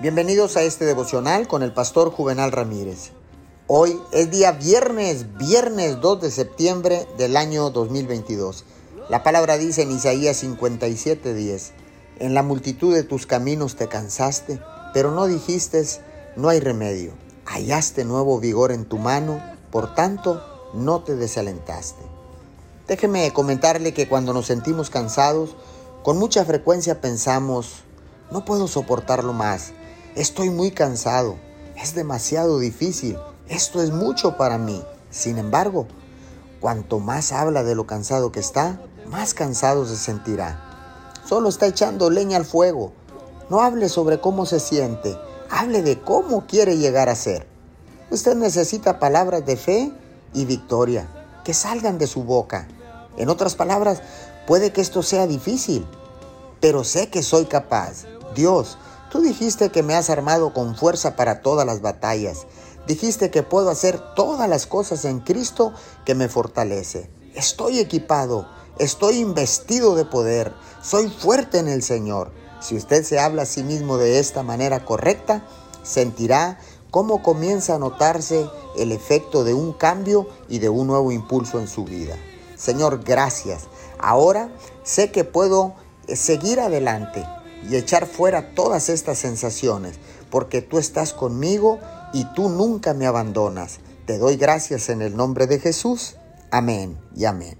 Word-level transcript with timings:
Bienvenidos 0.00 0.56
a 0.56 0.62
este 0.62 0.86
devocional 0.86 1.46
con 1.46 1.62
el 1.62 1.72
pastor 1.72 2.10
Juvenal 2.10 2.50
Ramírez. 2.50 3.12
Hoy 3.68 3.96
es 4.10 4.28
día 4.28 4.50
viernes, 4.50 5.36
viernes 5.36 6.00
2 6.00 6.20
de 6.20 6.30
septiembre 6.32 7.06
del 7.16 7.36
año 7.36 7.70
2022. 7.70 8.64
La 9.08 9.22
palabra 9.22 9.56
dice 9.56 9.82
en 9.82 9.92
Isaías 9.92 10.42
57:10, 10.42 11.70
en 12.18 12.34
la 12.34 12.42
multitud 12.42 12.92
de 12.92 13.04
tus 13.04 13.26
caminos 13.26 13.76
te 13.76 13.86
cansaste, 13.86 14.60
pero 14.92 15.12
no 15.12 15.26
dijiste, 15.26 15.86
no 16.34 16.48
hay 16.48 16.58
remedio. 16.58 17.12
Hallaste 17.44 18.04
nuevo 18.04 18.40
vigor 18.40 18.72
en 18.72 18.86
tu 18.86 18.98
mano, 18.98 19.40
por 19.70 19.94
tanto, 19.94 20.42
no 20.74 21.04
te 21.04 21.14
desalentaste. 21.14 22.02
Déjeme 22.88 23.32
comentarle 23.32 23.94
que 23.94 24.08
cuando 24.08 24.32
nos 24.32 24.46
sentimos 24.46 24.90
cansados, 24.90 25.54
con 26.02 26.18
mucha 26.18 26.44
frecuencia 26.44 27.00
pensamos, 27.00 27.84
no 28.32 28.44
puedo 28.44 28.66
soportarlo 28.66 29.32
más 29.32 29.72
Estoy 30.16 30.48
muy 30.48 30.70
cansado. 30.70 31.34
Es 31.76 31.96
demasiado 31.96 32.60
difícil. 32.60 33.18
Esto 33.48 33.82
es 33.82 33.90
mucho 33.90 34.36
para 34.36 34.58
mí. 34.58 34.80
Sin 35.10 35.38
embargo, 35.38 35.88
cuanto 36.60 37.00
más 37.00 37.32
habla 37.32 37.64
de 37.64 37.74
lo 37.74 37.88
cansado 37.88 38.30
que 38.30 38.38
está, 38.38 38.80
más 39.08 39.34
cansado 39.34 39.84
se 39.86 39.96
sentirá. 39.96 41.10
Solo 41.26 41.48
está 41.48 41.66
echando 41.66 42.10
leña 42.10 42.36
al 42.36 42.44
fuego. 42.44 42.92
No 43.50 43.60
hable 43.60 43.88
sobre 43.88 44.20
cómo 44.20 44.46
se 44.46 44.60
siente. 44.60 45.18
Hable 45.50 45.82
de 45.82 46.00
cómo 46.00 46.46
quiere 46.46 46.78
llegar 46.78 47.08
a 47.08 47.16
ser. 47.16 47.48
Usted 48.12 48.36
necesita 48.36 49.00
palabras 49.00 49.44
de 49.44 49.56
fe 49.56 49.92
y 50.32 50.44
victoria 50.44 51.08
que 51.42 51.54
salgan 51.54 51.98
de 51.98 52.06
su 52.06 52.22
boca. 52.22 52.68
En 53.16 53.30
otras 53.30 53.56
palabras, 53.56 54.00
puede 54.46 54.72
que 54.72 54.80
esto 54.80 55.02
sea 55.02 55.26
difícil, 55.26 55.84
pero 56.60 56.84
sé 56.84 57.08
que 57.08 57.24
soy 57.24 57.46
capaz. 57.46 58.04
Dios 58.36 58.78
Tú 59.14 59.22
dijiste 59.22 59.70
que 59.70 59.84
me 59.84 59.94
has 59.94 60.10
armado 60.10 60.52
con 60.52 60.74
fuerza 60.74 61.14
para 61.14 61.40
todas 61.40 61.64
las 61.64 61.80
batallas. 61.80 62.48
Dijiste 62.88 63.30
que 63.30 63.44
puedo 63.44 63.70
hacer 63.70 64.00
todas 64.16 64.48
las 64.48 64.66
cosas 64.66 65.04
en 65.04 65.20
Cristo 65.20 65.72
que 66.04 66.16
me 66.16 66.28
fortalece. 66.28 67.08
Estoy 67.36 67.78
equipado, 67.78 68.48
estoy 68.80 69.18
investido 69.18 69.94
de 69.94 70.04
poder, 70.04 70.52
soy 70.82 71.08
fuerte 71.10 71.60
en 71.60 71.68
el 71.68 71.84
Señor. 71.84 72.32
Si 72.58 72.76
usted 72.76 73.04
se 73.04 73.20
habla 73.20 73.42
a 73.42 73.46
sí 73.46 73.62
mismo 73.62 73.98
de 73.98 74.18
esta 74.18 74.42
manera 74.42 74.84
correcta, 74.84 75.46
sentirá 75.84 76.58
cómo 76.90 77.22
comienza 77.22 77.76
a 77.76 77.78
notarse 77.78 78.50
el 78.76 78.90
efecto 78.90 79.44
de 79.44 79.54
un 79.54 79.74
cambio 79.74 80.26
y 80.48 80.58
de 80.58 80.70
un 80.70 80.88
nuevo 80.88 81.12
impulso 81.12 81.60
en 81.60 81.68
su 81.68 81.84
vida. 81.84 82.16
Señor, 82.56 83.04
gracias. 83.04 83.68
Ahora 84.00 84.48
sé 84.82 85.12
que 85.12 85.22
puedo 85.22 85.74
seguir 86.08 86.58
adelante 86.58 87.24
y 87.68 87.76
echar 87.76 88.06
fuera 88.06 88.54
todas 88.54 88.88
estas 88.88 89.18
sensaciones, 89.18 89.96
porque 90.30 90.62
tú 90.62 90.78
estás 90.78 91.12
conmigo 91.12 91.78
y 92.12 92.24
tú 92.34 92.48
nunca 92.48 92.94
me 92.94 93.06
abandonas. 93.06 93.80
Te 94.06 94.18
doy 94.18 94.36
gracias 94.36 94.88
en 94.88 95.02
el 95.02 95.16
nombre 95.16 95.46
de 95.46 95.58
Jesús. 95.58 96.16
Amén 96.50 96.96
y 97.16 97.24
amén. 97.24 97.52